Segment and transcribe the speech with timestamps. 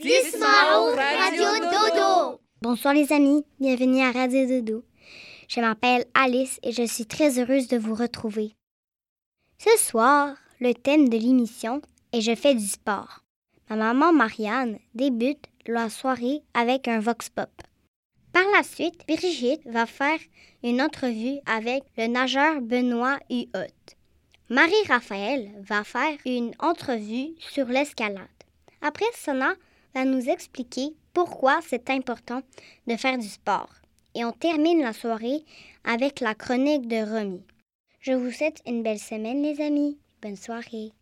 [0.00, 2.40] Radio Dodo.
[2.62, 4.84] Bonsoir les amis, bienvenue à Radio Dodo.
[5.48, 8.54] Je m'appelle Alice et je suis très heureuse de vous retrouver.
[9.58, 13.24] Ce soir, le thème de l'émission est Je fais du sport.
[13.68, 17.50] Ma maman Marianne débute la soirée avec un vox pop.
[18.32, 20.20] Par la suite, Brigitte va faire
[20.62, 23.96] une entrevue avec le nageur Benoît Huot.
[24.48, 28.28] Marie-Raphaël va faire une entrevue sur l'escalade.
[28.80, 29.54] Après, Sona
[29.94, 32.42] va nous expliquer pourquoi c'est important
[32.86, 33.70] de faire du sport.
[34.14, 35.44] Et on termine la soirée
[35.84, 37.42] avec la chronique de Romy.
[38.00, 39.98] Je vous souhaite une belle semaine, les amis.
[40.22, 40.92] Bonne soirée.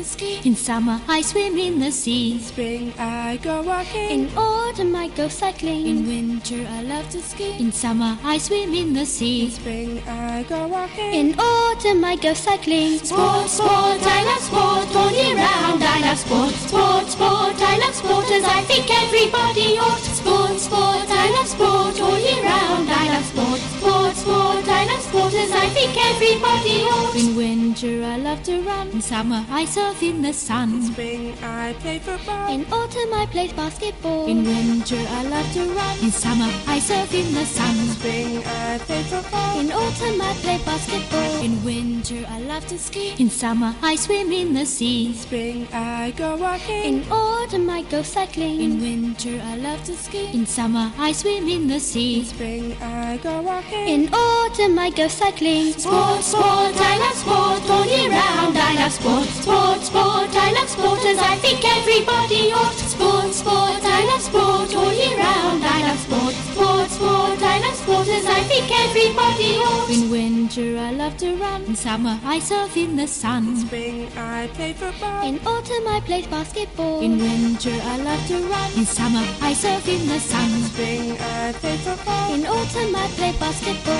[0.00, 0.48] Winter, to ski.
[0.48, 2.32] In summer, I swim in the sea.
[2.32, 4.10] In Spring, I go walking.
[4.10, 5.86] In autumn, I go cycling.
[5.86, 7.56] In winter, I love to ski.
[7.58, 9.44] In summer, I swim in the sea.
[9.44, 11.14] In Spring, I go walking.
[11.14, 12.98] In autumn, I go cycling.
[12.98, 14.96] Sport, sport, I love sport.
[14.96, 16.54] All year round, I love sport.
[16.54, 20.04] Sport, sport, I love sport as I think everybody ought.
[20.20, 22.00] Sport, sport, I love sport.
[22.00, 23.60] All year round, I love sport.
[23.76, 27.16] Sport, sport, I love sport as I think everybody ought.
[27.16, 28.88] In winter, I love to run.
[28.90, 30.74] In summer, I surf in the sun.
[30.74, 32.52] In Spring, I play football.
[32.52, 34.26] In autumn, I play basketball.
[34.26, 35.94] In winter, I love to run.
[36.04, 37.76] In summer, I surf in the sun.
[37.96, 39.60] Spring, I play football.
[39.60, 41.42] In autumn, I play basketball.
[41.42, 43.14] In winter, I love to ski.
[43.18, 45.06] In summer, I swim in the sea.
[45.06, 46.84] In spring, I go walking.
[46.84, 48.60] In autumn, I go cycling.
[48.60, 50.30] In winter, I love to ski.
[50.32, 52.20] In summer, I swim in the sea.
[52.20, 53.88] In spring, I go walking.
[53.88, 55.72] In autumn, I go cycling.
[55.72, 58.56] Sport, sport, I love sport all year round.
[58.56, 60.30] I love sport, sport, sport.
[60.34, 62.74] I love sport as I think everybody ought.
[62.74, 65.64] Sport, sport, I love sport all year round.
[65.64, 67.42] I love sport, sport, sport.
[67.42, 69.90] I love sport as I think everybody ought.
[69.90, 71.62] In winter, I love to run.
[71.64, 73.48] In summer, I surf in the sun.
[73.48, 75.26] In Spring, I play football.
[75.26, 77.00] In autumn, I play basketball.
[77.00, 78.70] In winter, I love to run.
[78.76, 80.50] In summer, I surf in the sun.
[80.50, 82.34] In Spring, I play football.
[82.34, 83.99] In autumn, I play basketball.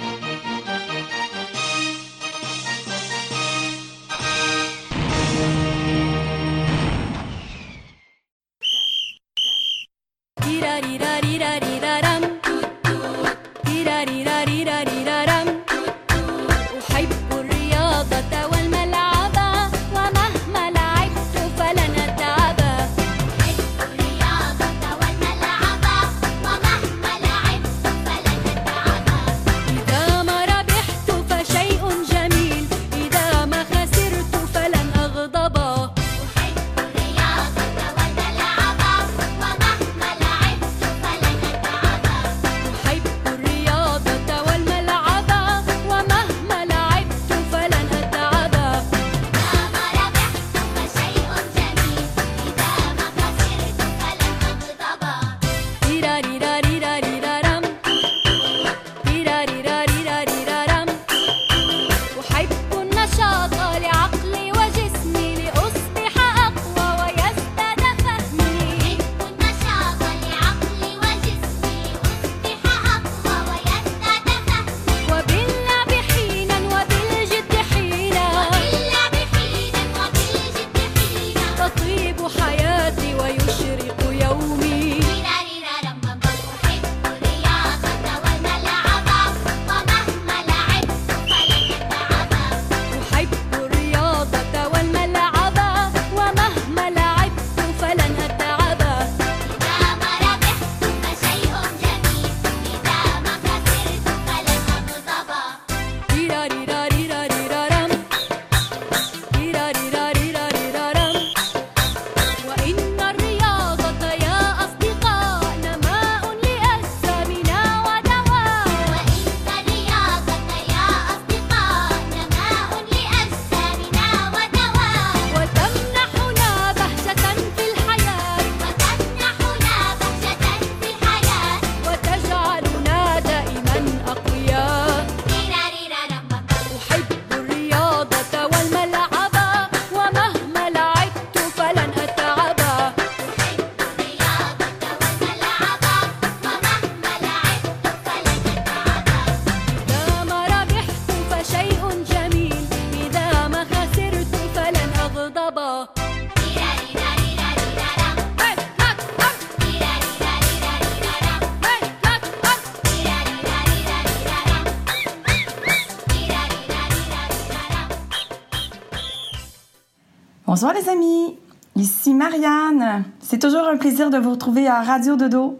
[170.61, 171.39] Bonsoir les amis,
[171.75, 173.05] ici Marianne.
[173.19, 175.57] C'est toujours un plaisir de vous retrouver à Radio Dodo.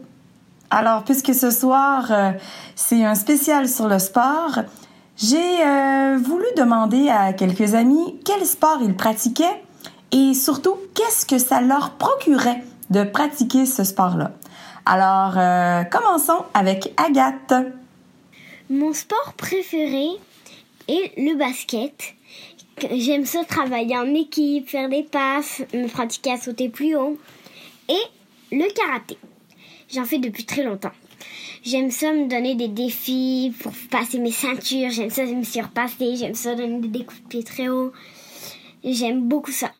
[0.69, 2.31] Alors, puisque ce soir, euh,
[2.75, 4.59] c'est un spécial sur le sport,
[5.17, 9.63] j'ai euh, voulu demander à quelques amis quel sport ils pratiquaient
[10.11, 14.33] et surtout, qu'est-ce que ça leur procurait de pratiquer ce sport-là.
[14.85, 17.55] Alors, euh, commençons avec Agathe.
[18.69, 20.09] Mon sport préféré
[20.87, 22.13] est le basket.
[22.89, 27.17] J'aime ça travailler en équipe, faire des passes, me pratiquer à sauter plus haut.
[27.89, 29.17] Et le karaté.
[29.89, 30.91] J'en fais depuis très longtemps.
[31.63, 34.89] J'aime ça me donner des défis pour passer mes ceintures.
[34.89, 36.15] J'aime ça me surpasser.
[36.15, 37.91] J'aime ça donner des coups de pied très haut.
[38.83, 39.71] J'aime beaucoup ça.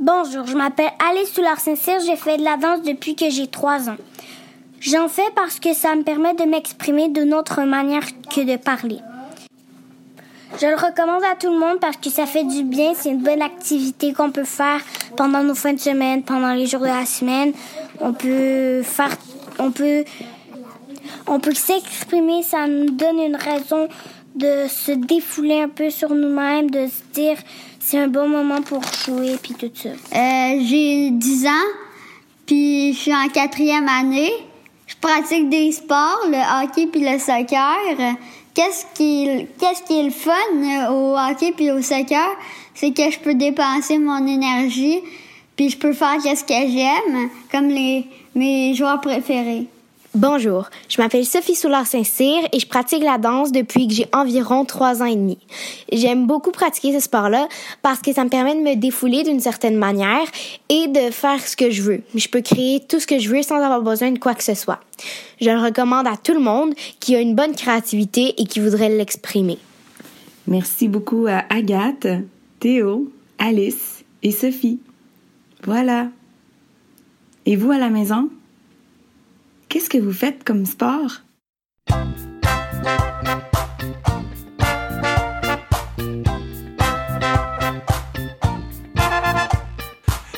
[0.00, 2.00] Bonjour, je m'appelle Alice Soulard-Saint-Cyr.
[2.04, 3.98] J'ai fait de la danse depuis que j'ai trois ans.
[4.80, 8.98] J'en fais parce que ça me permet de m'exprimer d'une autre manière que de parler.
[10.60, 12.92] Je le recommande à tout le monde parce que ça fait du bien.
[12.94, 14.80] C'est une bonne activité qu'on peut faire
[15.16, 17.52] pendant nos fins de semaine, pendant les jours de la semaine.
[18.00, 19.16] On peut faire,
[19.58, 20.04] on peut,
[21.26, 22.42] on peut s'exprimer.
[22.42, 23.88] Ça nous donne une raison
[24.34, 27.36] de se défouler un peu sur nous-mêmes, de se dire
[27.80, 29.88] c'est un bon moment pour jouer puis tout ça.
[29.88, 31.68] Euh, j'ai 10 ans,
[32.46, 34.32] puis je suis en quatrième année.
[34.86, 37.76] Je pratique des sports, le hockey puis le soccer.
[38.54, 42.28] Qu'est-ce qui, qu'est-ce qui est le fun au hockey puis au soccer,
[42.74, 45.00] c'est que je peux dépenser mon énergie,
[45.56, 49.66] puis je peux faire qu'est-ce que j'aime, comme les mes joueurs préférés.
[50.14, 55.00] Bonjour, je m'appelle Sophie Soulard-Saint-Cyr et je pratique la danse depuis que j'ai environ trois
[55.00, 55.38] ans et demi.
[55.90, 57.48] J'aime beaucoup pratiquer ce sport-là
[57.80, 60.26] parce que ça me permet de me défouler d'une certaine manière
[60.68, 62.02] et de faire ce que je veux.
[62.14, 64.52] Je peux créer tout ce que je veux sans avoir besoin de quoi que ce
[64.52, 64.80] soit.
[65.40, 68.90] Je le recommande à tout le monde qui a une bonne créativité et qui voudrait
[68.90, 69.56] l'exprimer.
[70.46, 72.06] Merci beaucoup à Agathe,
[72.60, 74.78] Théo, Alice et Sophie.
[75.64, 76.08] Voilà.
[77.46, 78.28] Et vous à la maison?
[79.72, 81.22] Qu'est-ce que vous faites comme sport?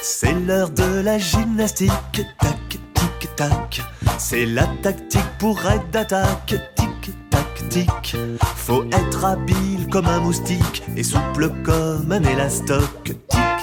[0.00, 1.90] C'est l'heure de la gymnastique,
[2.38, 3.82] tac, tic, tac.
[4.18, 8.16] C'est la tactique pour être d'attaque, tic, tac, tic.
[8.54, 13.53] Faut être habile comme un moustique et souple comme un élastoc, tic,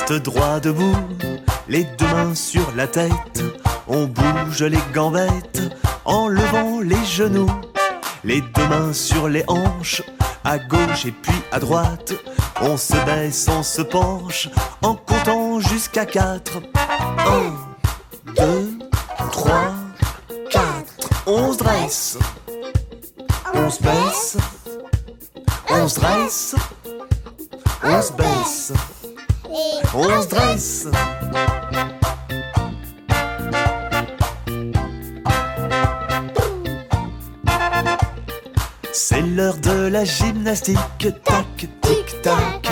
[0.00, 0.96] reste droit debout,
[1.68, 3.42] les deux mains sur la tête.
[3.86, 5.60] On bouge les gambettes
[6.04, 7.50] en levant les genoux.
[8.24, 10.02] Les deux mains sur les hanches,
[10.44, 12.12] à gauche et puis à droite.
[12.60, 14.48] On se baisse, on se penche,
[14.82, 16.58] en comptant jusqu'à quatre.
[17.18, 17.54] Un,
[18.36, 18.78] deux,
[19.32, 19.74] trois,
[20.50, 21.08] quatre.
[21.26, 22.18] On se dresse,
[23.54, 24.36] on se baisse,
[25.70, 26.54] on se dresse,
[27.82, 28.72] on se baisse,
[29.94, 30.88] on se dresse.
[38.92, 40.78] C'est l'heure de la gymnastique,
[41.24, 42.68] tac, tic, tac.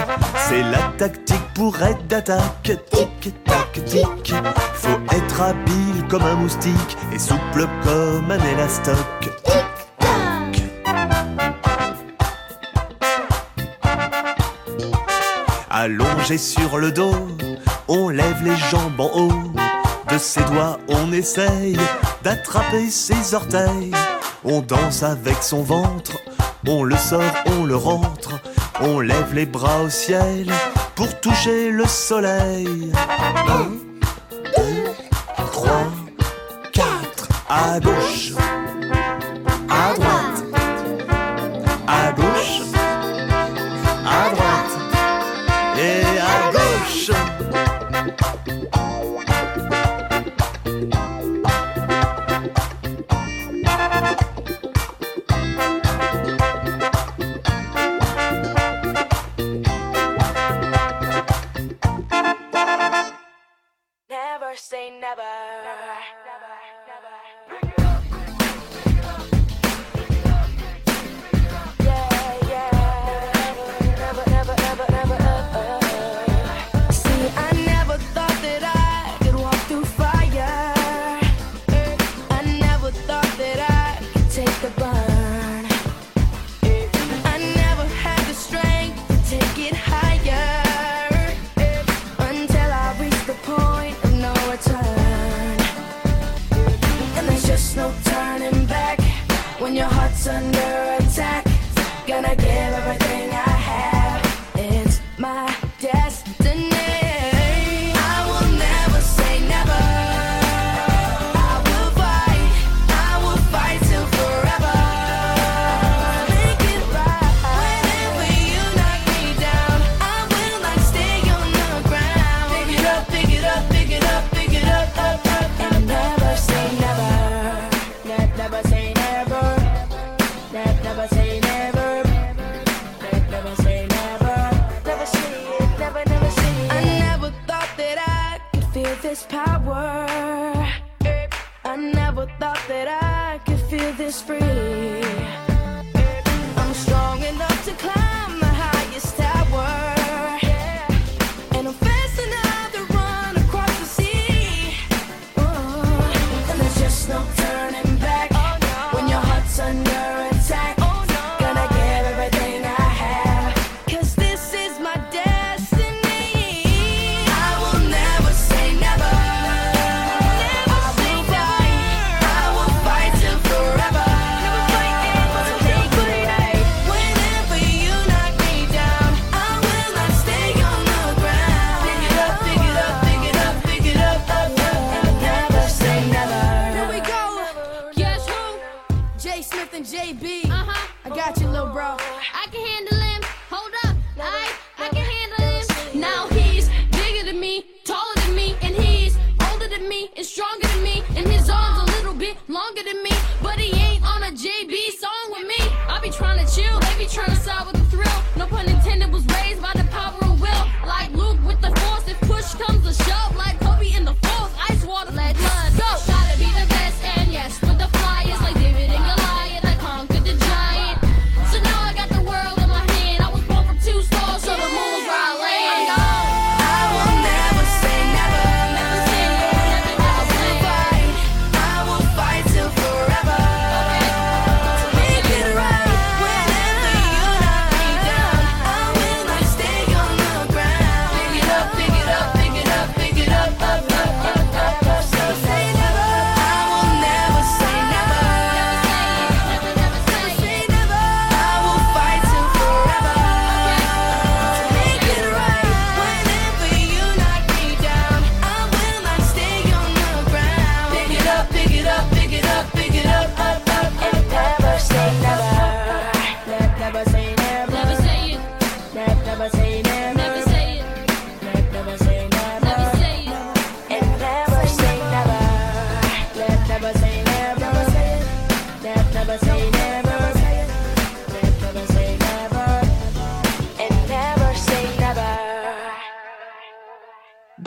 [0.48, 4.34] C'est la tactique pour être d'attaque, tic, tac, tic.
[4.74, 9.27] Faut être habile comme un moustique et souple comme un élastoc,
[15.80, 17.14] Allongé sur le dos,
[17.86, 19.52] on lève les jambes en haut.
[20.10, 21.78] De ses doigts, on essaye
[22.24, 23.92] d'attraper ses orteils.
[24.42, 26.18] On danse avec son ventre,
[26.66, 28.40] on le sort, on le rentre,
[28.80, 30.50] on lève les bras au ciel
[30.96, 32.90] pour toucher le soleil.
[33.48, 33.70] Un,
[34.56, 34.90] deux,
[35.52, 35.92] trois,
[36.72, 38.32] quatre, à gauche,
[39.70, 40.07] à droite,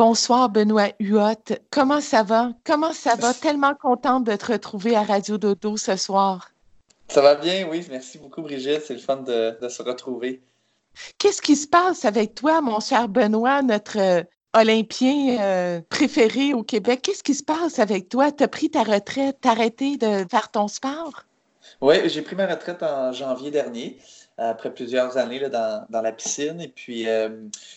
[0.03, 1.53] Bonsoir, Benoît Huot.
[1.70, 2.53] Comment ça va?
[2.65, 3.36] Comment ça va?
[3.36, 6.50] Tellement contente de te retrouver à Radio Dodo ce soir.
[7.08, 7.86] Ça va bien, oui.
[7.88, 8.81] Merci beaucoup, Brigitte.
[8.84, 10.41] C'est le fun de, de se retrouver.
[11.20, 14.24] Qu'est-ce qui se passe avec toi, mon cher Benoît, notre euh,
[14.55, 17.01] Olympien euh, préféré au Québec?
[17.03, 18.31] Qu'est-ce qui se passe avec toi?
[18.31, 21.25] Tu as pris ta retraite, t'as arrêté de faire ton sport?
[21.79, 24.00] Oui, j'ai pris ma retraite en janvier dernier,
[24.50, 26.60] après plusieurs années là, dans, dans la piscine.
[26.62, 27.29] Et puis, euh,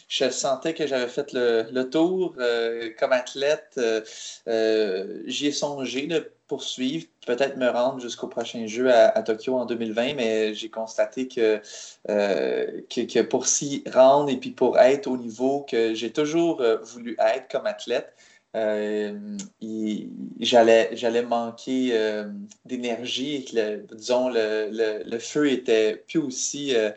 [0.08, 3.78] je sentais que j'avais fait le, tour euh, comme athlète.
[4.48, 9.64] Euh, J'y ai songé de poursuivre, peut-être me rendre jusqu'au prochain jeu à, Tokyo en
[9.64, 11.60] 2020, mais j'ai constaté que,
[12.06, 17.16] que, que pour s'y rendre et puis pour être au niveau que j'ai toujours voulu
[17.18, 18.12] être comme athlète,
[20.40, 22.24] j'allais j'allais manquer euh,
[22.64, 23.44] d'énergie
[23.92, 26.90] disons, le, le, le feu était plus aussi euh,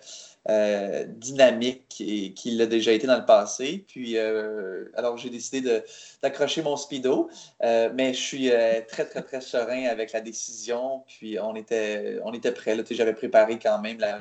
[0.50, 3.84] euh, dynamique qu'il l'a déjà été dans le passé.
[3.88, 5.82] Puis, euh, alors, j'ai décidé
[6.24, 7.30] d'accrocher mon speedo,
[7.64, 11.04] euh, mais je suis euh, très, très, très serein avec la décision.
[11.08, 12.78] Puis, on était, on était prêts.
[12.92, 14.20] J'avais préparé quand même la-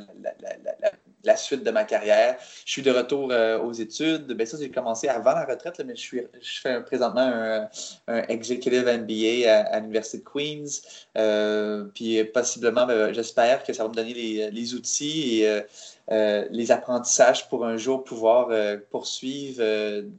[1.26, 2.36] la- suite de ma carrière.
[2.64, 4.26] Je suis de retour euh, aux études.
[4.32, 7.68] Ben, ça, j'ai commencé avant la retraite, mais je, suis, je fais présentement
[8.08, 10.80] un, Executive MBA à, l'Université de Queens.
[11.16, 14.14] Euh, puis possiblement, ben, j'espère que ça va me donner
[14.50, 15.62] les, outils et
[16.10, 18.48] euh, les apprentissages pour un jour pouvoir
[18.90, 19.62] poursuivre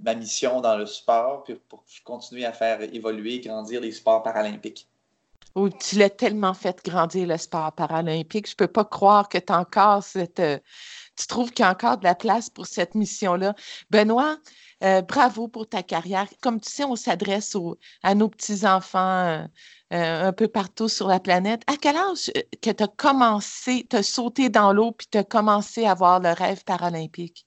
[0.04, 4.88] ma mission dans le sport, puis pour continuer à faire évoluer grandir les sports paralympiques.
[5.58, 8.48] Ou tu l'as tellement fait grandir le sport paralympique.
[8.48, 10.40] Je ne peux pas croire que tu encore cette.
[10.40, 10.60] euh,
[11.18, 13.56] tu trouves qu'il y a encore de la place pour cette mission-là.
[13.92, 14.38] Benoît,
[14.84, 16.28] euh, bravo pour ta carrière.
[16.42, 17.58] Comme tu sais, on s'adresse
[18.04, 19.48] à nos petits-enfants euh,
[20.28, 21.64] un peu partout sur la planète.
[21.68, 25.26] À quel âge que tu as commencé, tu as sauté dans l'eau puis tu as
[25.26, 27.47] commencé à avoir le rêve paralympique?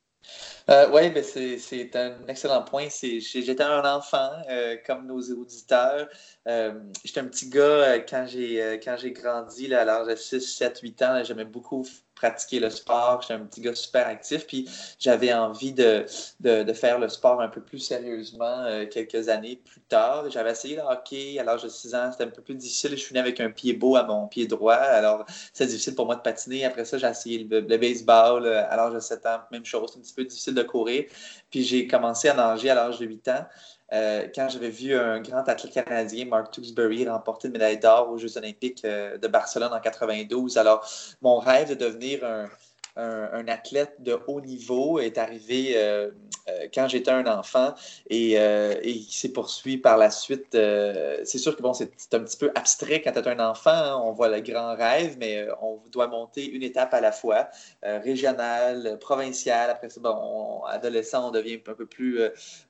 [0.68, 2.88] Euh, oui, ben c'est, un excellent point.
[2.90, 6.08] J'étais un enfant, euh, comme nos auditeurs.
[6.46, 11.02] Euh, j'étais un petit gars quand j'ai, grandi là, à l'âge de 6, 7, 8
[11.02, 11.24] ans.
[11.24, 11.84] j'aimais beaucoup
[12.20, 13.22] pratiquer le sport.
[13.22, 14.46] J'étais un petit gars super actif.
[14.46, 16.04] Puis j'avais envie de,
[16.40, 20.30] de, faire le sport un peu plus sérieusement euh, quelques années plus tard.
[20.30, 22.10] J'avais essayé le hockey à l'âge de 6 ans.
[22.12, 22.90] C'était un peu plus difficile.
[22.90, 24.74] Je suis né avec un pied beau à mon pied droit.
[24.74, 26.64] Alors, c'est difficile pour moi de patiner.
[26.64, 29.40] Après ça, j'ai essayé le, le baseball euh, à l'âge de 7 ans.
[29.50, 29.90] Même chose.
[29.92, 31.04] C'est un petit peu difficile de courir.
[31.50, 33.46] Puis j'ai commencé à nager à l'âge de 8 ans.
[33.92, 38.18] Euh, quand j'avais vu un grand athlète canadien, Mark Tewksbury, remporter une médaille d'or aux
[38.18, 40.58] Jeux olympiques euh, de Barcelone en 92.
[40.58, 40.88] Alors,
[41.22, 42.48] mon rêve de devenir un,
[42.96, 46.10] un, un, athlète de haut niveau est arrivé euh,
[46.48, 47.74] euh, quand j'étais un enfant
[48.08, 50.54] et, euh, et il s'est poursuivi par la suite.
[50.54, 53.70] Euh, c'est sûr que bon, c'est un petit peu abstrait quand tu es un enfant.
[53.70, 57.48] Hein, on voit le grand rêve, mais on doit monter une étape à la fois,
[57.82, 59.70] régionale, provinciale.
[59.70, 62.20] Après ça, bon, on, adolescent, on devient un peu plus,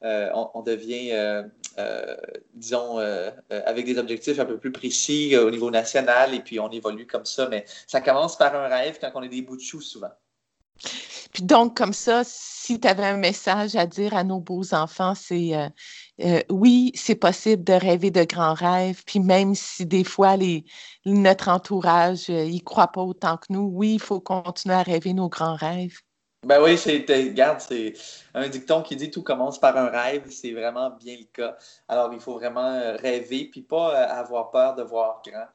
[0.03, 1.13] on, on, devient,
[2.55, 2.99] disons,
[3.49, 7.27] avec des objectifs un peu plus précis au niveau national et puis on évolue comme
[7.27, 7.49] ça.
[7.49, 10.11] Mais ça commence par un rêve quand on est des bouts de chou souvent.
[11.33, 15.15] Puis donc, comme ça, si tu avais un message à dire à nos beaux enfants,
[15.15, 15.69] c'est euh,
[16.23, 20.65] euh, oui, c'est possible de rêver de grands rêves, puis même si des fois les,
[21.07, 25.13] notre entourage n'y euh, croit pas autant que nous, oui, il faut continuer à rêver
[25.13, 26.01] nos grands rêves.
[26.43, 27.93] Ben oui, c'est, regarde, c'est
[28.33, 31.57] un dicton qui dit tout commence par un rêve, c'est vraiment bien le cas.
[31.87, 35.47] Alors, il faut vraiment rêver, puis pas avoir peur de voir grand.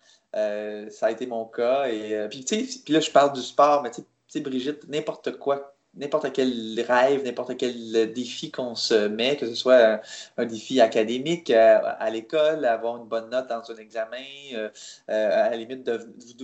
[0.92, 1.88] ça a été mon cas.
[1.88, 5.38] Et puis, tu sais, puis là, je parle du sport, mais tu sais, Brigitte, n'importe
[5.40, 10.02] quoi, n'importe quel rêve, n'importe quel défi qu'on se met, que ce soit un,
[10.38, 14.18] un défi académique à, à l'école, avoir une bonne note dans un examen,
[14.54, 14.70] euh,
[15.08, 16.00] à la limite de,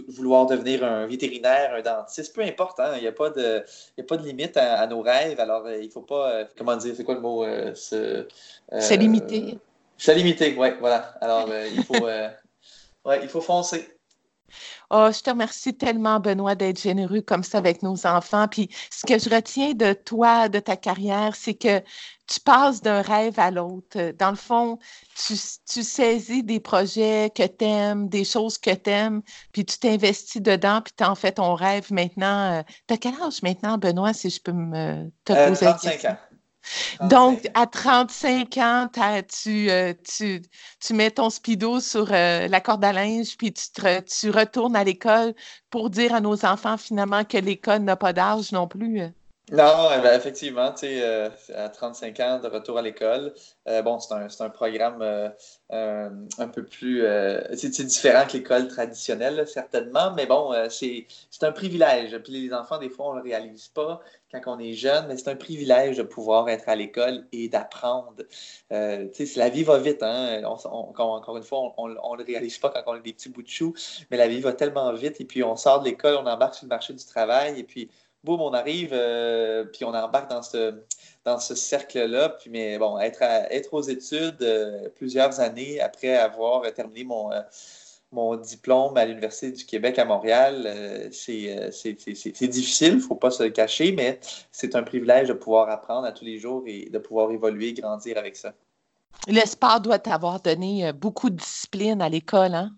[0.07, 3.63] vouloir devenir un vétérinaire, un dentiste, peu importe, hein, il n'y a, pas de,
[3.99, 5.39] a pas de limite à, à nos rêves.
[5.39, 7.43] Alors, il ne faut pas, euh, comment dire, c'est quoi le mot?
[7.43, 8.27] Euh, se,
[8.79, 9.57] se limiter.
[9.97, 11.15] Se limiter, oui, voilà.
[11.21, 12.05] Alors, il, faut,
[13.05, 13.87] ouais, il faut foncer.
[14.93, 18.49] Oh, je te remercie tellement, Benoît, d'être généreux comme ça avec nos enfants.
[18.49, 21.79] Puis ce que je retiens de toi, de ta carrière, c'est que
[22.27, 24.11] tu passes d'un rêve à l'autre.
[24.19, 24.79] Dans le fond,
[25.15, 29.21] tu, tu, saisis des projets que tu aimes, des choses que tu aimes,
[29.53, 32.59] puis tu t'investis dedans, puis tu en fais ton rêve maintenant.
[32.59, 36.05] Euh, tu as quel âge maintenant, Benoît, si je peux me te euh, poser 35
[36.05, 36.17] ans.
[37.01, 38.87] Donc, à 35 ans,
[39.43, 40.41] tu, euh, tu,
[40.79, 44.75] tu, mets ton speedo sur euh, la corde à linge, puis tu, te, tu retournes
[44.75, 45.33] à l'école
[45.69, 49.01] pour dire à nos enfants finalement que l'école n'a pas d'âge non plus.
[49.51, 53.33] Non, ben, effectivement, tu sais, euh, à 35 ans de retour à l'école,
[53.67, 55.29] euh, bon, c'est un, un, programme euh,
[56.37, 57.03] un peu plus,
[57.57, 61.05] c'est différent que l'école traditionnelle, certainement, mais bon, c'est
[61.41, 62.17] un privilège.
[62.19, 63.99] Puis les enfants, des fois, on ne le réalise pas
[64.31, 68.23] quand on est jeune, mais c'est un privilège de pouvoir être à l'école et d'apprendre.
[68.69, 70.41] la vie va vite, hein?
[70.45, 73.43] On, encore une fois, on ne le réalise pas quand on est des petits bouts
[73.43, 73.73] de chou,
[74.11, 76.65] mais la vie va tellement vite, et puis on sort de l'école, on embarque sur
[76.65, 77.89] le marché du travail, et puis
[78.23, 80.75] boum, on arrive, euh, puis on embarque dans ce,
[81.25, 82.29] dans ce cercle-là.
[82.29, 87.31] Puis, mais bon, être, à, être aux études euh, plusieurs années après avoir terminé mon,
[87.31, 87.41] euh,
[88.11, 93.43] mon diplôme à l'Université du Québec à Montréal, c'est difficile, il ne faut pas se
[93.43, 94.19] le cacher, mais
[94.51, 98.17] c'est un privilège de pouvoir apprendre à tous les jours et de pouvoir évoluer, grandir
[98.17, 98.53] avec ça.
[99.27, 102.71] Le sport doit t'avoir donné beaucoup de discipline à l'école, hein?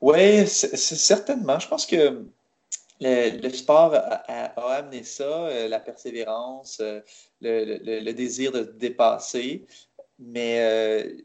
[0.00, 1.58] Oui, certainement.
[1.58, 2.24] Je pense que
[3.00, 7.00] le, le sport a, a, amené ça, euh, la persévérance, euh,
[7.40, 9.66] le, le, le, désir de dépasser.
[10.18, 11.16] Mais euh,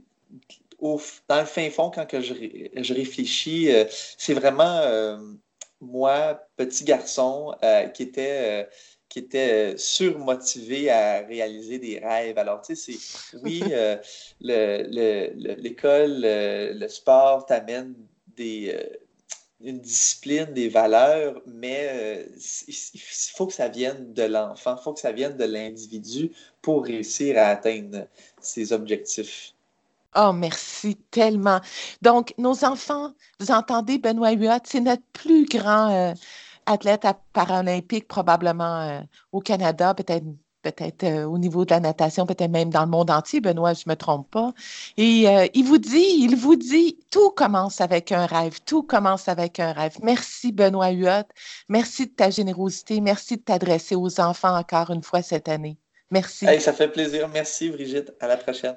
[0.79, 2.33] au, dans le fin fond, quand que je,
[2.75, 5.17] je réfléchis, euh, c'est vraiment euh,
[5.81, 7.53] moi, petit garçon,
[7.93, 8.67] qui était
[9.09, 12.39] qui était surmotivé à réaliser des rêves.
[12.39, 13.95] Alors, tu sais, c'est oui, euh,
[14.39, 17.93] l'école, le, le, le, sport t'amène
[18.35, 18.75] des,
[19.63, 22.25] une discipline, des valeurs, mais euh,
[22.67, 22.99] il
[23.33, 27.37] faut que ça vienne de l'enfant, il faut que ça vienne de l'individu pour réussir
[27.37, 28.05] à atteindre
[28.41, 29.53] ses objectifs.
[30.15, 31.59] Oh, merci tellement.
[32.01, 36.13] Donc, nos enfants, vous entendez, Benoît Huot, c'est notre plus grand euh,
[36.65, 38.99] athlète paralympique probablement euh,
[39.31, 40.25] au Canada, peut-être
[40.63, 43.83] peut-être euh, au niveau de la natation, peut-être même dans le monde entier, Benoît, je
[43.85, 44.53] ne me trompe pas.
[44.97, 49.27] Et euh, il vous dit, il vous dit, tout commence avec un rêve, tout commence
[49.27, 49.97] avec un rêve.
[50.01, 51.27] Merci, Benoît Huot.
[51.69, 53.01] Merci de ta générosité.
[53.01, 55.77] Merci de t'adresser aux enfants encore une fois cette année.
[56.09, 56.47] Merci.
[56.59, 57.27] Ça fait plaisir.
[57.27, 58.13] Merci, Brigitte.
[58.19, 58.75] À la prochaine.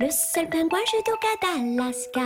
[0.00, 2.20] Le seul pingouin judoka d'Alaska.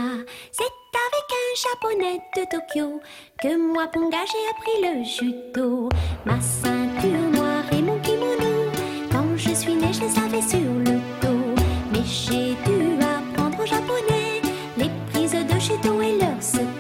[0.52, 3.00] C'est avec un japonais de Tokyo
[3.40, 5.88] que moi Ponga j'ai appris le judo.
[6.24, 8.70] Ma ceinture noire et mon kimono,
[9.10, 11.62] quand je suis née je les avais sur le dos.
[11.92, 14.40] Mais j'ai dû apprendre au japonais
[14.76, 16.71] les prises de judo et leurs secrets.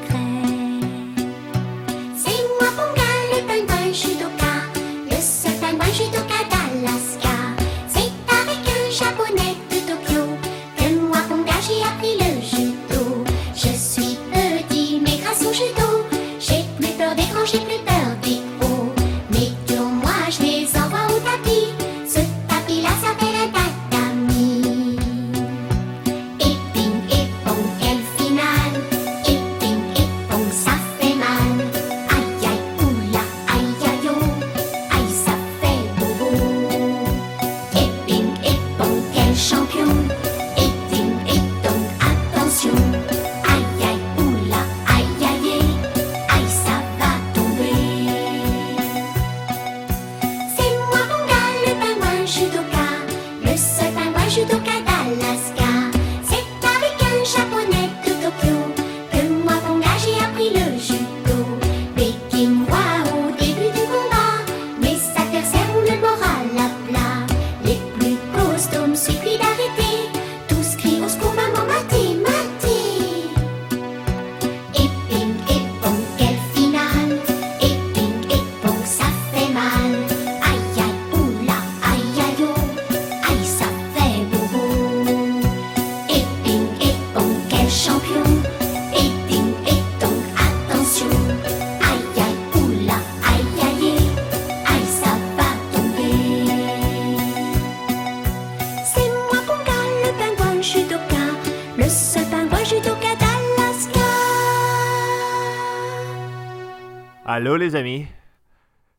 [107.42, 108.06] Allô les amis,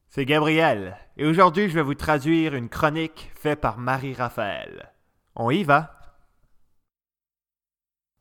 [0.10, 4.92] c'est Gabriel et aujourd'hui je vais vous traduire une chronique faite par Marie-Raphaël.
[5.38, 5.98] On y va?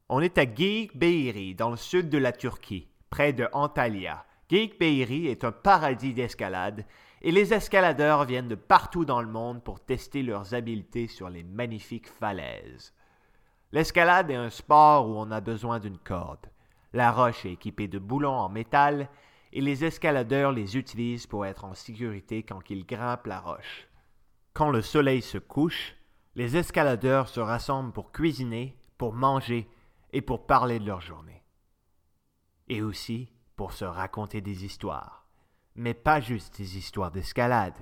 [0.08, 4.24] On est à Geyik Beiri dans le sud de la Turquie, près de Antalya.
[4.48, 6.86] Geyik Beiri est un paradis d'escalade
[7.20, 11.42] et les escaladeurs viennent de partout dans le monde pour tester leurs habiletés sur les
[11.42, 12.94] magnifiques falaises.
[13.72, 16.46] L'escalade est un sport où on a besoin d'une corde.
[16.92, 19.08] La roche est équipée de boulons en métal
[19.52, 23.88] et les escaladeurs les utilisent pour être en sécurité quand ils grimpent la roche.
[24.54, 25.94] Quand le soleil se couche,
[26.34, 29.68] les escaladeurs se rassemblent pour cuisiner, pour manger
[30.12, 31.42] et pour parler de leur journée.
[32.68, 35.26] Et aussi pour se raconter des histoires.
[35.74, 37.76] Mais pas juste des histoires d'escalade,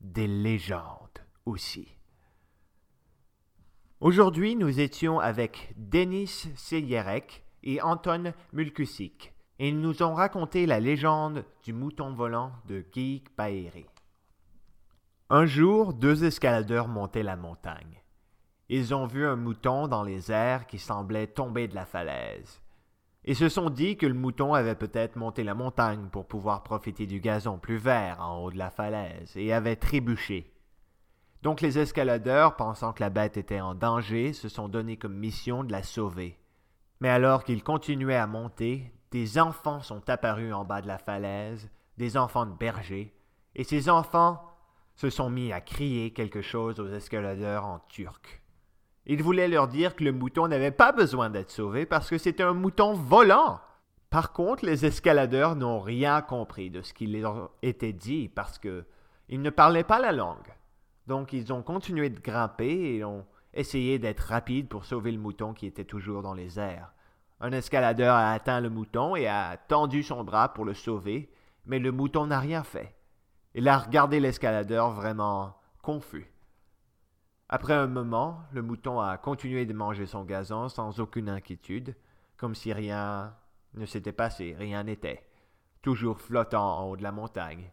[0.00, 1.88] des légendes aussi.
[4.00, 11.44] Aujourd'hui, nous étions avec Denis Seyerek et Anton Mulkusik, ils nous ont raconté la légende
[11.62, 13.86] du mouton volant de Geek Baeri.
[15.30, 18.02] Un jour, deux escaladeurs montaient la montagne.
[18.68, 22.60] Ils ont vu un mouton dans les airs qui semblait tomber de la falaise.
[23.24, 27.06] Ils se sont dit que le mouton avait peut-être monté la montagne pour pouvoir profiter
[27.06, 30.52] du gazon plus vert en haut de la falaise et avait trébuché.
[31.42, 35.64] Donc les escaladeurs, pensant que la bête était en danger, se sont donné comme mission
[35.64, 36.38] de la sauver.
[37.00, 41.70] Mais alors qu'ils continuaient à monter, des enfants sont apparus en bas de la falaise,
[41.96, 43.14] des enfants de berger,
[43.54, 44.42] et ces enfants
[44.94, 48.42] se sont mis à crier quelque chose aux escaladeurs en turc.
[49.06, 52.42] Ils voulaient leur dire que le mouton n'avait pas besoin d'être sauvé parce que c'était
[52.42, 53.58] un mouton volant.
[54.10, 58.84] Par contre, les escaladeurs n'ont rien compris de ce qui leur était dit parce que
[59.30, 60.52] ils ne parlaient pas la langue.
[61.06, 63.24] Donc ils ont continué de grimper et ont
[63.54, 66.92] essayé d'être rapides pour sauver le mouton qui était toujours dans les airs.
[67.40, 71.30] Un escaladeur a atteint le mouton et a tendu son bras pour le sauver,
[71.66, 72.94] mais le mouton n'a rien fait.
[73.54, 76.30] Il a regardé l'escaladeur vraiment confus.
[77.48, 81.94] Après un moment, le mouton a continué de manger son gazon sans aucune inquiétude,
[82.36, 83.34] comme si rien
[83.74, 85.26] ne s'était passé, rien n'était,
[85.82, 87.70] toujours flottant en haut de la montagne.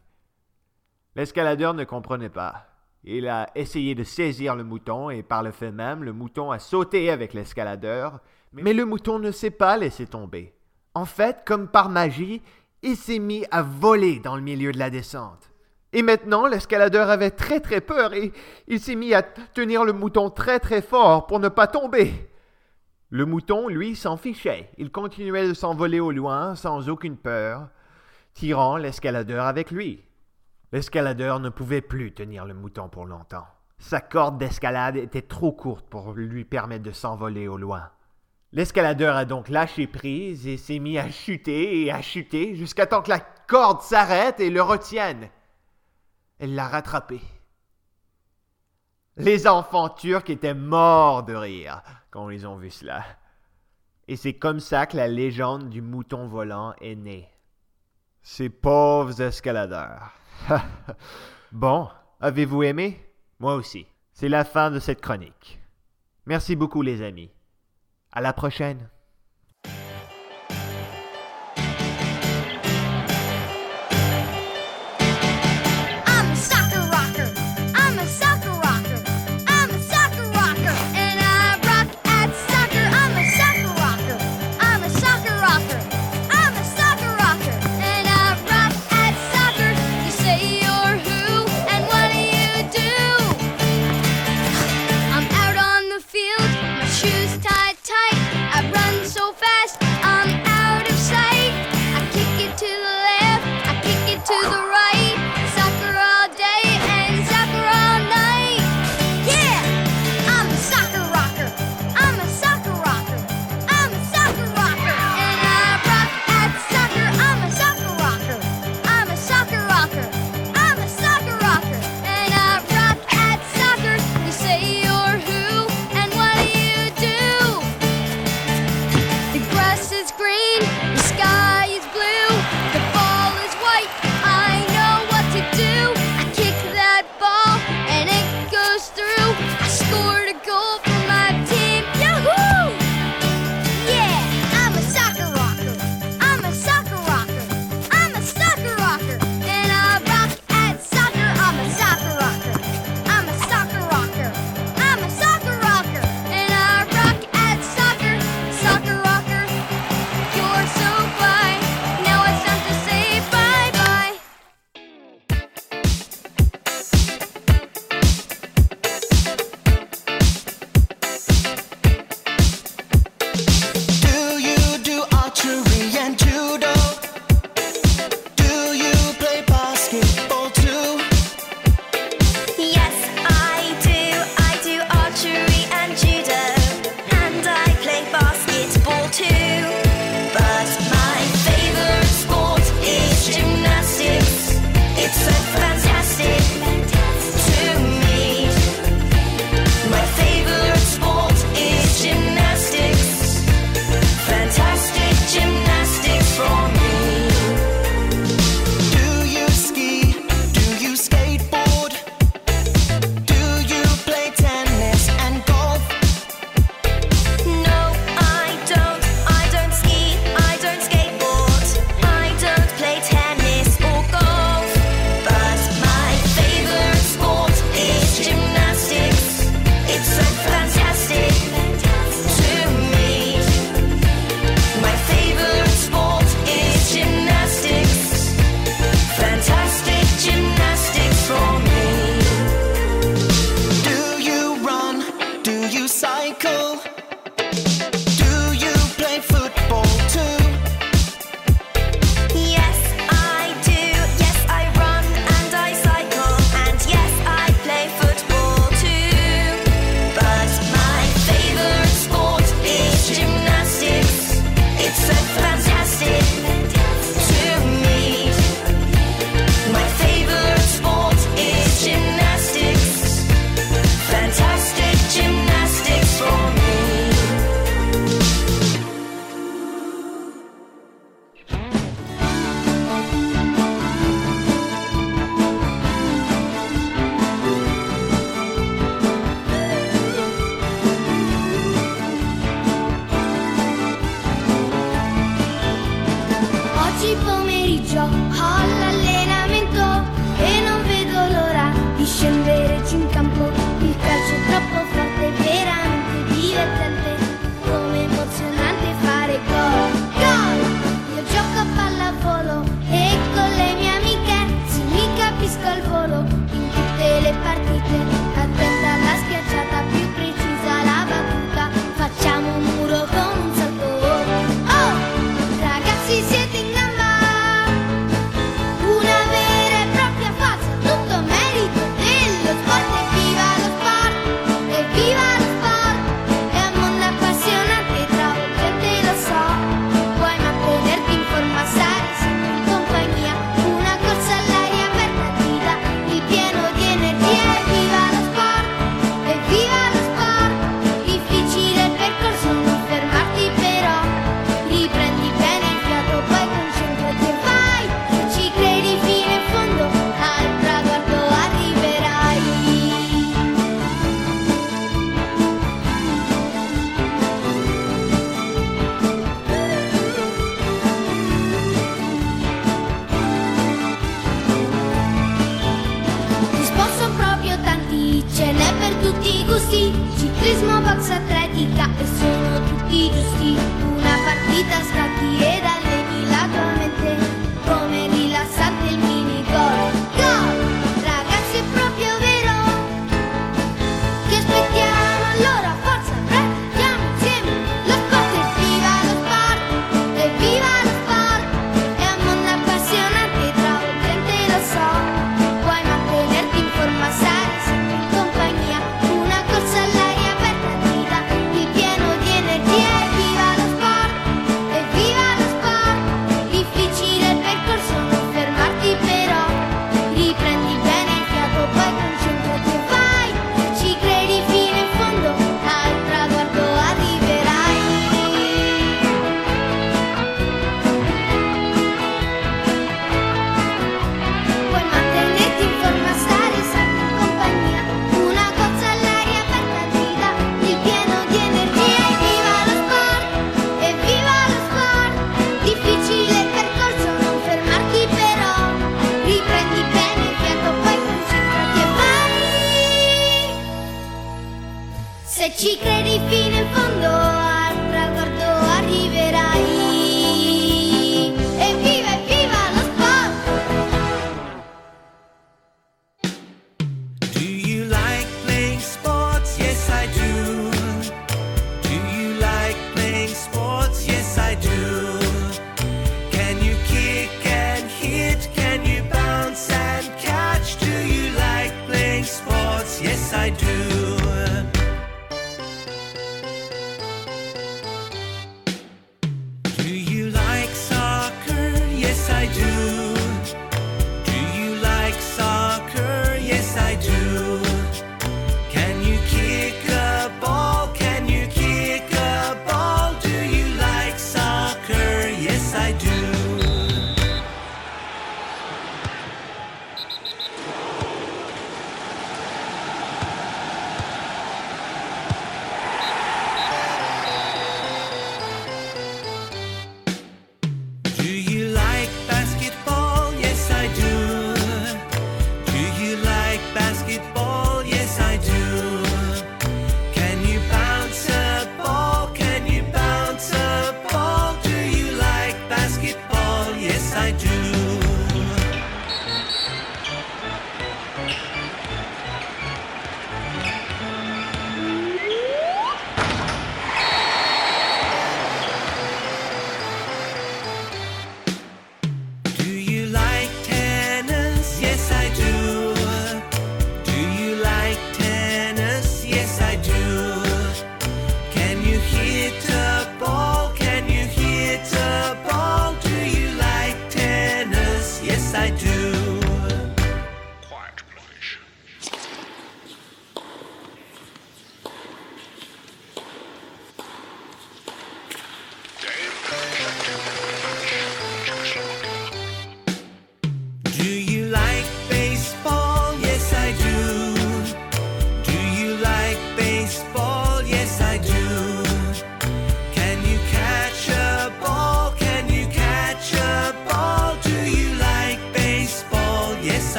[1.16, 2.66] L'escaladeur ne comprenait pas.
[3.02, 6.58] Il a essayé de saisir le mouton et par le fait même, le mouton a
[6.58, 8.20] sauté avec l'escaladeur,
[8.54, 10.54] mais le mouton ne s'est pas laissé tomber.
[10.94, 12.42] En fait, comme par magie,
[12.82, 15.50] il s'est mis à voler dans le milieu de la descente.
[15.92, 18.32] Et maintenant, l'escaladeur avait très très peur et
[18.66, 22.12] il s'est mis à tenir le mouton très très fort pour ne pas tomber.
[23.10, 24.70] Le mouton, lui, s'en fichait.
[24.76, 27.68] Il continuait de s'envoler au loin sans aucune peur,
[28.34, 30.02] tirant l'escaladeur avec lui.
[30.72, 33.46] L'escaladeur ne pouvait plus tenir le mouton pour longtemps.
[33.78, 37.90] Sa corde d'escalade était trop courte pour lui permettre de s'envoler au loin.
[38.54, 43.02] L'escaladeur a donc lâché prise et s'est mis à chuter et à chuter jusqu'à temps
[43.02, 45.28] que la corde s'arrête et le retienne.
[46.38, 47.20] Elle l'a rattrapé.
[49.16, 53.04] Les enfants turcs étaient morts de rire quand ils ont vu cela.
[54.06, 57.28] Et c'est comme ça que la légende du mouton volant est née.
[58.22, 60.12] Ces pauvres escaladeurs.
[61.52, 61.88] bon,
[62.20, 63.04] avez-vous aimé?
[63.40, 63.84] Moi aussi.
[64.12, 65.60] C'est la fin de cette chronique.
[66.26, 67.33] Merci beaucoup les amis.
[68.16, 68.88] À la prochaine.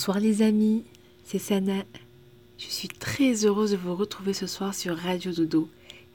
[0.00, 0.84] Bonsoir les amis,
[1.24, 1.84] c'est Sana.
[2.56, 5.68] Je suis très heureuse de vous retrouver ce soir sur Radio Dodo.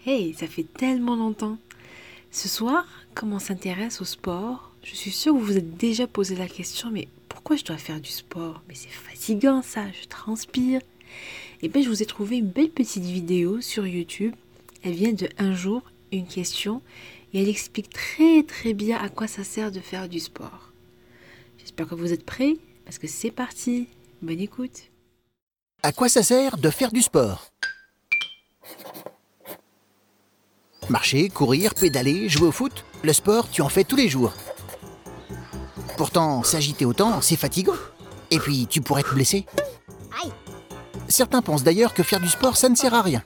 [0.07, 1.59] Hey, ça fait tellement longtemps.
[2.31, 6.07] Ce soir, comme on s'intéresse au sport, je suis sûre que vous vous êtes déjà
[6.07, 8.63] posé la question, mais pourquoi je dois faire du sport?
[8.67, 10.81] Mais c'est fatigant ça, je transpire.
[11.61, 14.33] Et bien je vous ai trouvé une belle petite vidéo sur YouTube.
[14.81, 16.81] Elle vient de un jour, une question,
[17.33, 20.71] et elle explique très très bien à quoi ça sert de faire du sport.
[21.59, 22.55] J'espère que vous êtes prêts
[22.85, 23.89] parce que c'est parti.
[24.21, 24.91] Bonne écoute.
[25.83, 27.51] À quoi ça sert de faire du sport?
[30.89, 34.33] Marcher, courir, pédaler, jouer au foot, le sport, tu en fais tous les jours.
[35.97, 37.75] Pourtant, s'agiter autant, c'est fatigant.
[38.29, 39.45] Et puis, tu pourrais te blesser.
[41.07, 43.23] Certains pensent d'ailleurs que faire du sport, ça ne sert à rien.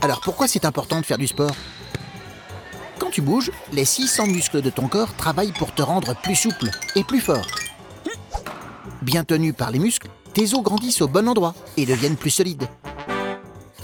[0.00, 1.54] Alors pourquoi c'est important de faire du sport?
[3.08, 6.68] Quand tu bouges, les 600 muscles de ton corps travaillent pour te rendre plus souple
[6.94, 7.46] et plus fort.
[9.00, 12.68] Bien tenu par les muscles, tes os grandissent au bon endroit et deviennent plus solides.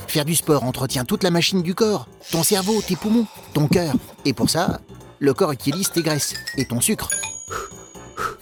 [0.08, 3.94] Faire du sport entretient toute la machine du corps, ton cerveau, tes poumons, ton cœur.
[4.26, 4.82] Et pour ça,
[5.20, 7.08] le corps utilise tes graisses et ton sucre.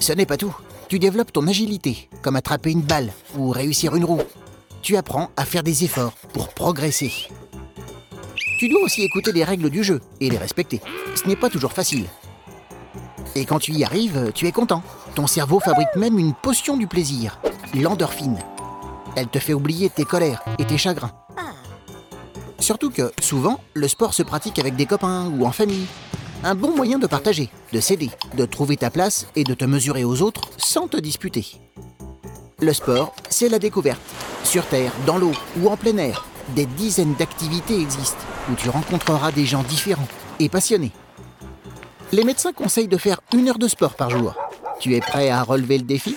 [0.00, 0.56] Ce n'est pas tout.
[0.88, 4.22] Tu développes ton agilité, comme attraper une balle ou réussir une roue.
[4.82, 7.28] Tu apprends à faire des efforts pour progresser.
[8.62, 10.80] Tu dois aussi écouter les règles du jeu et les respecter.
[11.16, 12.04] Ce n'est pas toujours facile.
[13.34, 14.84] Et quand tu y arrives, tu es content.
[15.16, 17.40] Ton cerveau fabrique même une potion du plaisir,
[17.74, 18.38] l'endorphine.
[19.16, 21.10] Elle te fait oublier tes colères et tes chagrins.
[22.60, 25.86] Surtout que, souvent, le sport se pratique avec des copains ou en famille.
[26.44, 30.04] Un bon moyen de partager, de s'aider, de trouver ta place et de te mesurer
[30.04, 31.46] aux autres sans te disputer.
[32.62, 34.00] Le sport, c'est la découverte.
[34.44, 39.32] Sur Terre, dans l'eau ou en plein air, des dizaines d'activités existent où tu rencontreras
[39.32, 40.06] des gens différents
[40.38, 40.92] et passionnés.
[42.12, 44.36] Les médecins conseillent de faire une heure de sport par jour.
[44.78, 46.14] Tu es prêt à relever le défi?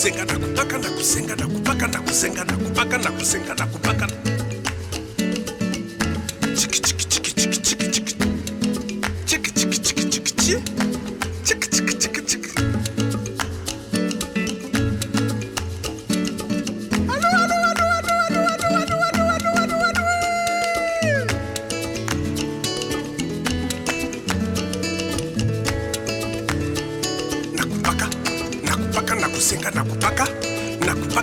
[0.00, 4.06] ndakusenga ndakupaka ndakusenga ndakupaka ndakusenga ndakupaka ndakusenga ndakupaka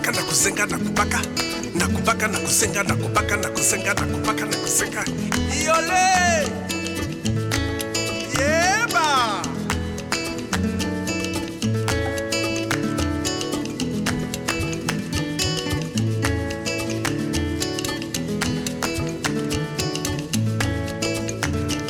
[0.07, 1.19] kubaka na kusenga na kubaka
[1.75, 5.03] na kubaka na kusenga na kubaka na kusenga na kubaka na kusenga
[5.65, 6.47] yole
[8.39, 9.41] yeba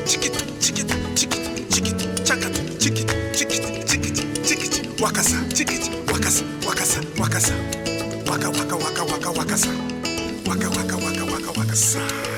[0.06, 0.34] chikit
[4.46, 7.77] chikit wakasa chikit wakasa wakasa wakasa
[8.30, 9.70] waka waka waka waka wakasa
[10.50, 12.37] waka waka waka waka wakasa chikit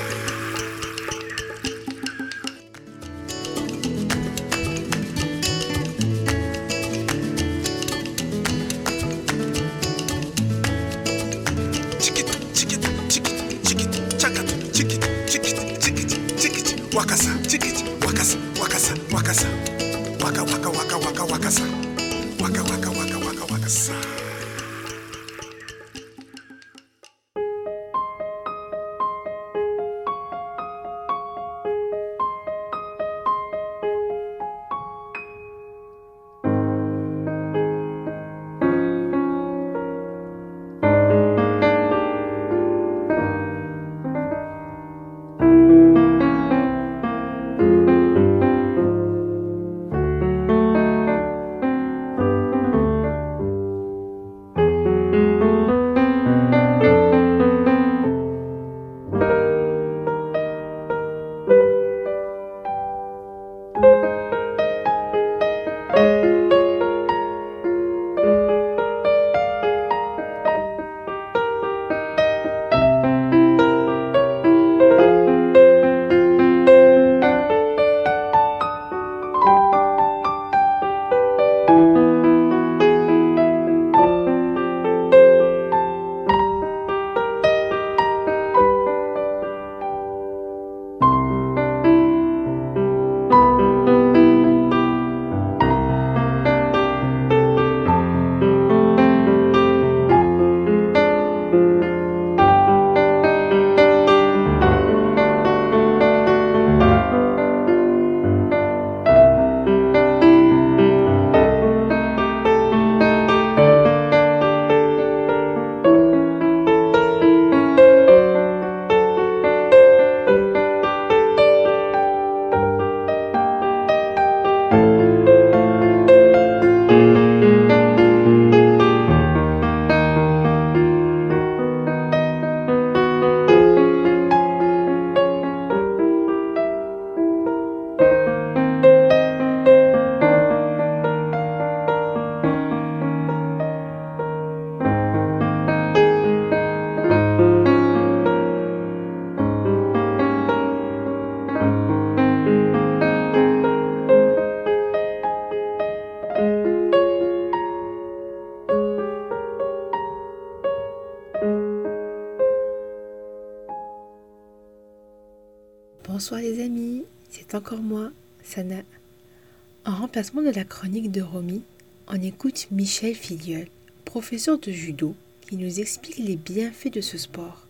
[170.20, 171.62] En remplacement de la chronique de Romy,
[172.06, 173.68] on écoute Michel Filiol,
[174.04, 175.14] professeur de judo,
[175.48, 177.66] qui nous explique les bienfaits de ce sport.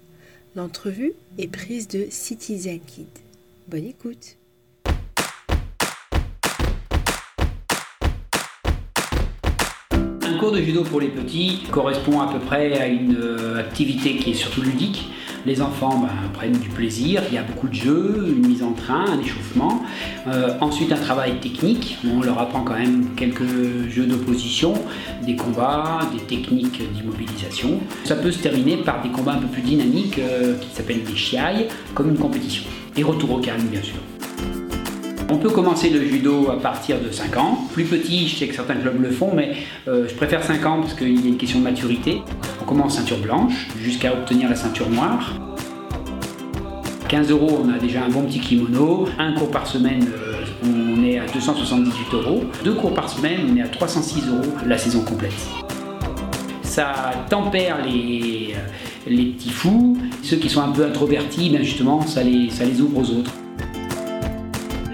[0.57, 3.07] L'entrevue est prise de Citizen Kid.
[3.68, 4.36] Bonne écoute.
[9.92, 14.16] Un cours de judo pour les petits correspond à peu près à une euh, activité
[14.16, 15.05] qui est surtout ludique.
[15.47, 18.72] Les enfants ben, prennent du plaisir, il y a beaucoup de jeux, une mise en
[18.72, 19.82] train, un échauffement.
[20.26, 24.74] Euh, ensuite un travail technique, on leur apprend quand même quelques jeux d'opposition,
[25.24, 27.80] des combats, des techniques d'immobilisation.
[28.05, 31.16] Ça peut se terminer par des combats un peu plus dynamiques euh, qui s'appellent des
[31.16, 32.64] chiailles, comme une compétition.
[32.97, 34.01] Et retour au calme bien sûr.
[35.33, 37.59] On peut commencer le judo à partir de 5 ans.
[37.72, 39.53] Plus petit, je sais que certains clubs le font, mais
[39.87, 42.22] euh, je préfère 5 ans parce qu'il y a une question de maturité.
[42.61, 45.33] On commence ceinture blanche jusqu'à obtenir la ceinture noire.
[47.09, 49.07] 15 euros, on a déjà un bon petit kimono.
[49.18, 52.43] Un cours par semaine, euh, on est à 278 euros.
[52.64, 55.47] Deux cours par semaine, on est à 306 euros la saison complète.
[56.62, 58.57] Ça tempère les,
[59.07, 59.97] les petits fous.
[60.24, 63.31] Ceux qui sont un peu introvertis, ben justement, ça les, ça les ouvre aux autres.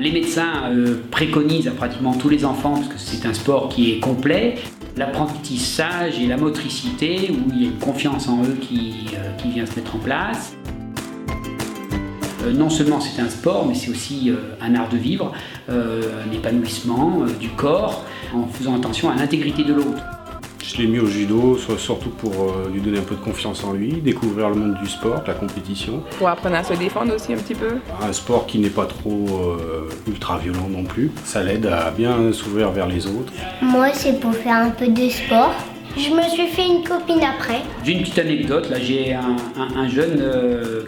[0.06, 3.90] Les médecins euh, préconisent à pratiquement tous les enfants, parce que c'est un sport qui
[3.90, 4.54] est complet,
[4.96, 9.66] l'apprentissage et la motricité, où il y a une confiance en eux qui, euh, vient
[9.66, 10.54] se mettre en place.
[12.44, 14.30] Euh, non seulement c'est un sport, mais c'est aussi
[14.60, 15.32] un art de vivre,
[15.68, 20.15] un épanouissement du corps, en faisant attention à l'intégrité de l'autre.
[20.76, 23.64] Je l'ai mis au judo, soit- surtout pour euh, lui donner un peu de confiance
[23.64, 26.02] en lui, découvrir le monde du sport, la compétition.
[26.18, 27.76] Pour apprendre à se défendre aussi un petit peu.
[28.02, 29.26] Un sport qui n'est pas trop
[29.58, 31.10] euh, ultra violent non plus.
[31.24, 33.32] Ça l'aide à bien s'ouvrir vers les autres.
[33.62, 35.54] Moi, c'est pour faire un peu de sport.
[35.96, 37.62] Je me suis fait une copine après.
[37.82, 40.82] J'ai une petite anecdote, là j'ai un, un- un jeune euh,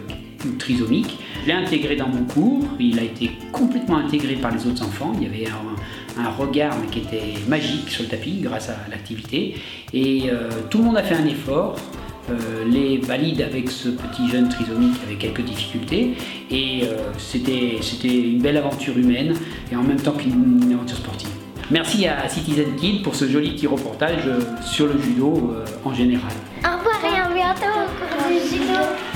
[0.59, 4.83] trisomique, je l'ai intégré dans mon cours, il a été complètement intégré par les autres
[4.83, 9.55] enfants, il y avait un, regard qui était magique sur le tapis grâce à l'activité,
[9.93, 11.77] et euh, tout le monde a fait un effort,
[12.29, 12.33] euh,
[12.69, 16.15] les valides avec ce petit jeune trisomique avec quelques difficultés,
[16.51, 19.33] et euh, c'était une belle aventure humaine,
[19.71, 21.29] et en même temps qu'une aventure sportive.
[21.71, 24.23] Merci à Citizen Kid pour ce joli petit reportage
[24.63, 25.53] sur le judo
[25.85, 26.31] en général.
[26.65, 29.08] Au revoir et à bientôt au cours du judo.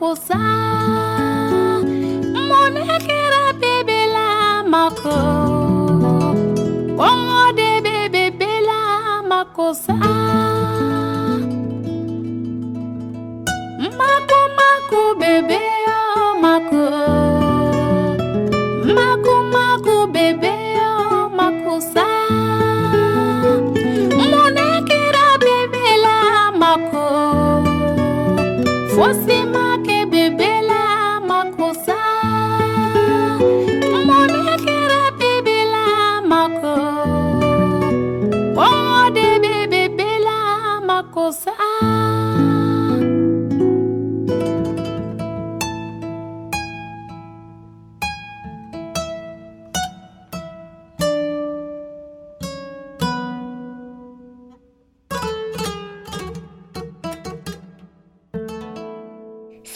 [0.00, 0.40] kosa
[2.48, 4.26] mone kɛra bebela
[4.72, 5.18] mako.
[6.98, 8.78] Kɔngɔ de be bebela
[9.30, 9.96] makosa.
[13.98, 15.69] Mako mako bebela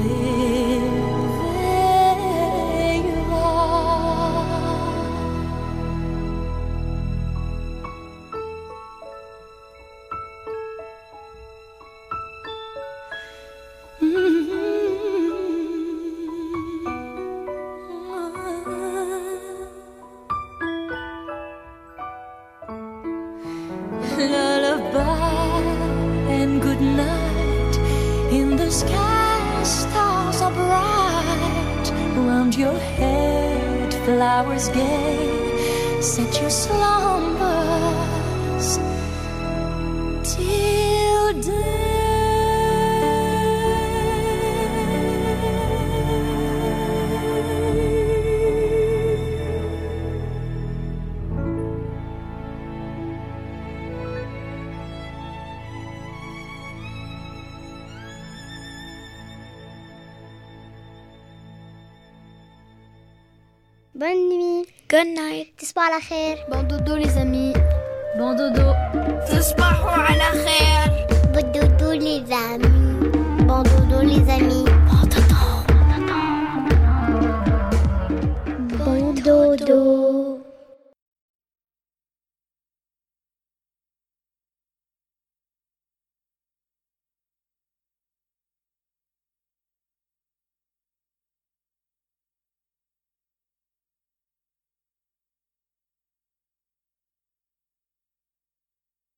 [0.00, 0.39] te